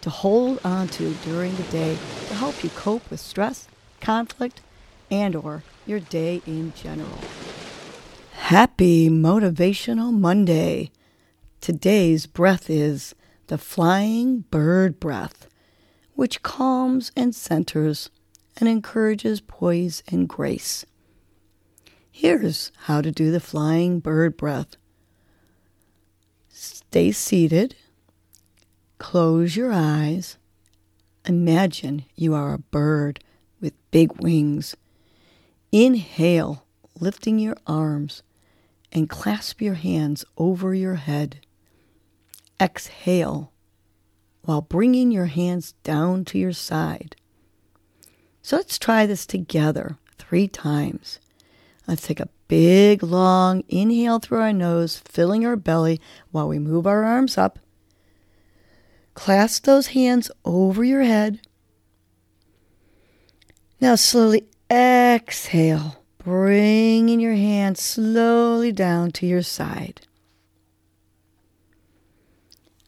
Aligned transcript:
to 0.00 0.10
hold 0.10 0.60
on 0.64 0.88
to 0.88 1.14
during 1.24 1.54
the 1.56 1.62
day 1.64 1.98
to 2.28 2.34
help 2.34 2.62
you 2.64 2.70
cope 2.70 3.08
with 3.10 3.20
stress, 3.20 3.68
conflict, 4.00 4.60
and 5.10 5.36
or 5.36 5.62
your 5.86 6.00
day 6.00 6.40
in 6.46 6.72
general. 6.74 7.18
Happy 8.32 9.08
Motivational 9.08 10.12
Monday. 10.12 10.90
Today's 11.60 12.26
breath 12.26 12.70
is 12.70 13.14
the 13.48 13.58
flying 13.58 14.40
bird 14.50 14.98
breath, 14.98 15.48
which 16.14 16.42
calms 16.42 17.12
and 17.16 17.34
centers 17.34 18.10
and 18.56 18.68
encourages 18.68 19.40
poise 19.40 20.02
and 20.08 20.28
grace. 20.28 20.84
Here's 22.10 22.72
how 22.84 23.00
to 23.00 23.10
do 23.10 23.30
the 23.30 23.40
flying 23.40 24.00
bird 24.00 24.36
breath. 24.36 24.76
Stay 26.48 27.12
seated. 27.12 27.76
Close 29.00 29.56
your 29.56 29.72
eyes. 29.72 30.36
Imagine 31.26 32.04
you 32.16 32.34
are 32.34 32.52
a 32.52 32.58
bird 32.58 33.18
with 33.58 33.72
big 33.90 34.22
wings. 34.22 34.76
Inhale, 35.72 36.64
lifting 37.00 37.38
your 37.38 37.56
arms, 37.66 38.22
and 38.92 39.08
clasp 39.08 39.62
your 39.62 39.74
hands 39.74 40.24
over 40.36 40.74
your 40.74 40.96
head. 40.96 41.40
Exhale 42.60 43.50
while 44.42 44.60
bringing 44.60 45.10
your 45.10 45.26
hands 45.26 45.72
down 45.82 46.26
to 46.26 46.38
your 46.38 46.52
side. 46.52 47.16
So 48.42 48.56
let's 48.56 48.78
try 48.78 49.06
this 49.06 49.24
together 49.24 49.96
three 50.18 50.46
times. 50.46 51.18
Let's 51.88 52.06
take 52.06 52.20
a 52.20 52.28
big, 52.48 53.02
long 53.02 53.64
inhale 53.66 54.18
through 54.18 54.40
our 54.42 54.52
nose, 54.52 54.98
filling 54.98 55.46
our 55.46 55.56
belly 55.56 56.00
while 56.32 56.48
we 56.48 56.58
move 56.58 56.86
our 56.86 57.02
arms 57.02 57.38
up. 57.38 57.58
Clasp 59.20 59.64
those 59.64 59.88
hands 59.88 60.30
over 60.46 60.82
your 60.82 61.02
head. 61.02 61.42
Now 63.78 63.94
slowly 63.94 64.48
exhale, 64.70 66.02
bringing 66.16 67.20
your 67.20 67.34
hands 67.34 67.82
slowly 67.82 68.72
down 68.72 69.10
to 69.10 69.26
your 69.26 69.42
side. 69.42 70.00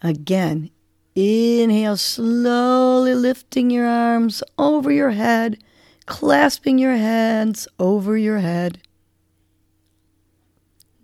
Again, 0.00 0.70
inhale, 1.14 1.98
slowly 1.98 3.14
lifting 3.14 3.68
your 3.68 3.86
arms 3.86 4.42
over 4.56 4.90
your 4.90 5.10
head, 5.10 5.62
clasping 6.06 6.78
your 6.78 6.96
hands 6.96 7.68
over 7.78 8.16
your 8.16 8.38
head. 8.38 8.80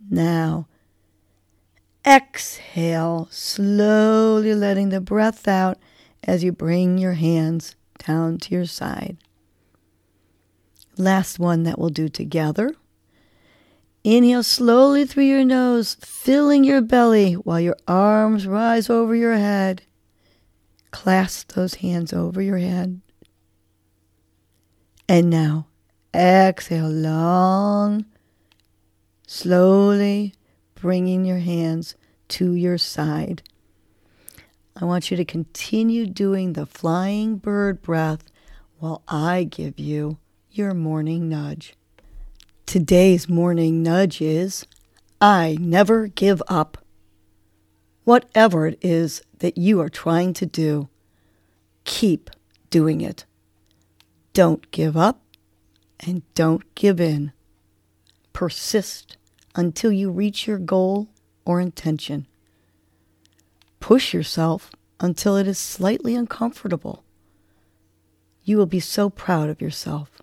Now, 0.08 0.66
exhale, 2.06 3.28
slowly 3.30 4.54
letting 4.54 4.88
the 4.88 5.00
breath 5.00 5.46
out 5.46 5.78
as 6.24 6.44
you 6.44 6.52
bring 6.52 6.98
your 6.98 7.14
hands 7.14 7.76
down 8.06 8.38
to 8.38 8.54
your 8.54 8.66
side. 8.66 9.16
Last 10.96 11.38
one 11.38 11.62
that 11.64 11.78
we'll 11.78 11.90
do 11.90 12.08
together. 12.08 12.74
Inhale 14.02 14.42
slowly 14.42 15.04
through 15.04 15.24
your 15.24 15.44
nose, 15.44 15.96
filling 16.00 16.64
your 16.64 16.80
belly 16.80 17.34
while 17.34 17.60
your 17.60 17.76
arms 17.86 18.46
rise 18.46 18.88
over 18.88 19.14
your 19.14 19.34
head. 19.34 19.82
Clasp 20.90 21.52
those 21.52 21.74
hands 21.74 22.12
over 22.12 22.40
your 22.40 22.58
head. 22.58 23.00
And 25.08 25.28
now, 25.28 25.66
exhale 26.14 26.88
long 26.88 28.06
slowly 29.26 30.34
bringing 30.80 31.24
your 31.26 31.38
hands 31.38 31.94
to 32.28 32.54
your 32.54 32.78
side. 32.78 33.42
I 34.74 34.86
want 34.86 35.10
you 35.10 35.16
to 35.18 35.24
continue 35.24 36.06
doing 36.06 36.54
the 36.54 36.64
flying 36.64 37.36
bird 37.36 37.82
breath 37.82 38.24
while 38.78 39.02
I 39.06 39.44
give 39.44 39.78
you 39.78 40.16
your 40.50 40.72
morning 40.72 41.28
nudge. 41.28 41.74
Today's 42.64 43.28
morning 43.28 43.82
nudge 43.82 44.22
is 44.22 44.64
I 45.20 45.58
never 45.60 46.06
give 46.06 46.42
up. 46.48 46.78
Whatever 48.04 48.66
it 48.66 48.78
is 48.80 49.22
that 49.40 49.58
you 49.58 49.80
are 49.80 49.90
trying 49.90 50.32
to 50.34 50.46
do, 50.46 50.88
keep 51.84 52.30
doing 52.70 53.02
it. 53.02 53.26
Don't 54.32 54.70
give 54.70 54.96
up 54.96 55.20
and 55.98 56.22
don't 56.34 56.74
give 56.74 57.00
in. 57.00 57.32
Persist 58.32 59.18
until 59.60 59.92
you 59.92 60.10
reach 60.10 60.46
your 60.46 60.58
goal 60.58 61.08
or 61.44 61.60
intention. 61.60 62.26
Push 63.78 64.14
yourself 64.14 64.70
until 64.98 65.36
it 65.36 65.46
is 65.46 65.58
slightly 65.58 66.14
uncomfortable. 66.14 67.04
You 68.42 68.56
will 68.56 68.66
be 68.66 68.80
so 68.80 69.10
proud 69.10 69.50
of 69.50 69.60
yourself. 69.60 70.22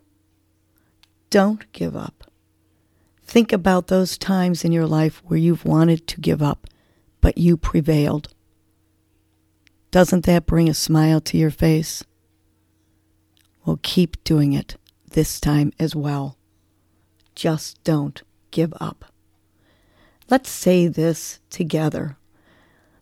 Don't 1.30 1.72
give 1.72 1.96
up. 1.96 2.32
Think 3.24 3.54
about 3.54 3.88
those 3.88 4.18
times 4.18 4.66
in 4.66 4.72
your 4.72 4.88
life 4.88 5.22
where 5.26 5.38
you've 5.38 5.66
wanted 5.66 6.08
to 6.08 6.20
give 6.20 6.42
up, 6.42 6.68
but 7.22 7.38
you 7.38 7.58
prevailed. 7.58 8.34
Doesn't 9.92 10.26
that 10.26 10.48
bring 10.48 10.68
a 10.68 10.74
smile 10.74 11.22
to 11.22 11.38
your 11.38 11.52
face? 11.52 12.04
Well, 13.66 13.80
keep 13.84 14.24
doing 14.24 14.54
it 14.54 14.78
this 15.12 15.40
time 15.40 15.74
as 15.78 15.96
well. 15.96 16.38
Just 17.36 17.84
don't 17.84 18.24
give 18.50 18.74
up. 18.80 19.06
Let's 20.30 20.50
say 20.50 20.88
this 20.88 21.40
together, 21.50 22.18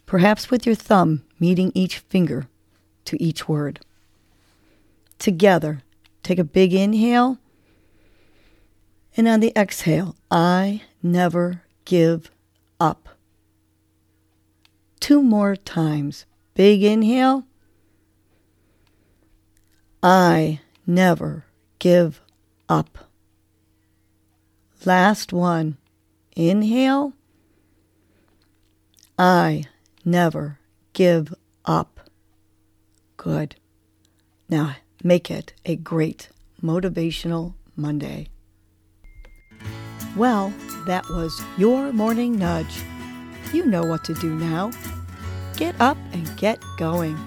perhaps 0.05 0.51
with 0.51 0.65
your 0.65 0.75
thumb 0.75 1.23
meeting 1.39 1.71
each 1.73 1.97
finger 1.97 2.47
to 3.05 3.21
each 3.21 3.47
word. 3.47 3.79
Together, 5.17 5.81
take 6.21 6.39
a 6.39 6.43
big 6.43 6.73
inhale, 6.73 7.39
and 9.17 9.27
on 9.27 9.39
the 9.39 9.53
exhale, 9.55 10.15
I 10.29 10.81
never 11.01 11.63
give 11.85 12.29
up. 12.79 13.09
Two 14.99 15.21
more 15.21 15.55
times. 15.55 16.25
Big 16.53 16.83
inhale. 16.83 17.45
I 20.03 20.59
never 20.85 21.45
give 21.79 22.21
up. 22.67 23.09
Last 24.83 25.31
one. 25.31 25.77
Inhale. 26.35 27.13
I 29.17 29.63
never 30.03 30.59
give 30.91 31.33
up. 31.63 32.09
Good. 33.15 33.55
Now 34.49 34.75
make 35.01 35.31
it 35.31 35.53
a 35.65 35.77
great 35.77 36.29
motivational 36.61 37.53
Monday. 37.77 38.27
Well, 40.17 40.53
that 40.87 41.07
was 41.09 41.41
your 41.57 41.93
morning 41.93 42.37
nudge. 42.37 42.83
You 43.53 43.65
know 43.65 43.83
what 43.83 44.03
to 44.05 44.13
do 44.13 44.35
now. 44.35 44.71
Get 45.55 45.79
up 45.79 45.97
and 46.11 46.37
get 46.37 46.59
going. 46.77 47.17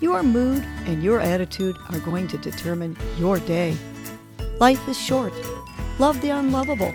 Your 0.00 0.22
mood 0.22 0.62
and 0.86 1.02
your 1.02 1.18
attitude 1.18 1.76
are 1.90 1.98
going 2.00 2.28
to 2.28 2.38
determine 2.38 2.96
your 3.18 3.40
day. 3.40 3.76
Life 4.60 4.86
is 4.88 4.96
short. 4.96 5.32
Love 5.98 6.20
the 6.20 6.30
unlovable 6.30 6.94